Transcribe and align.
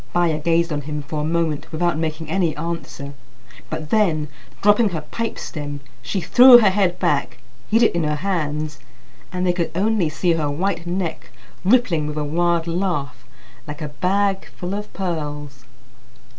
Baya 0.13 0.39
gazed 0.39 0.73
on 0.73 0.81
him 0.81 1.03
for 1.03 1.21
a 1.21 1.23
moment 1.23 1.71
without 1.71 1.95
making 1.95 2.27
any 2.27 2.55
answer; 2.57 3.13
but 3.69 3.91
then, 3.91 4.29
dropping 4.63 4.89
her 4.89 5.01
pipe 5.01 5.37
stem, 5.37 5.79
she 6.01 6.19
threw 6.19 6.57
her 6.57 6.71
head 6.71 6.97
back, 6.97 7.37
hid 7.69 7.83
it 7.83 7.93
in 7.93 8.03
her 8.03 8.15
hands, 8.15 8.79
and 9.31 9.45
they 9.45 9.53
could 9.53 9.69
only 9.75 10.09
see 10.09 10.33
her 10.33 10.49
white 10.49 10.87
neck 10.87 11.29
rippling 11.63 12.07
with 12.07 12.17
a 12.17 12.23
wild 12.25 12.65
laugh 12.65 13.27
like 13.67 13.83
a 13.83 13.89
bag 13.89 14.47
full 14.47 14.73
of 14.73 14.91
pearls. 14.91 15.65